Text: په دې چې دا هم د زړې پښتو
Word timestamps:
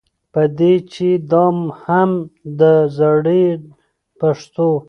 په 0.33 0.41
دې 0.57 0.73
چې 0.91 1.07
دا 1.31 1.45
هم 1.83 2.11
د 2.59 2.61
زړې 2.97 3.45
پښتو 4.19 4.69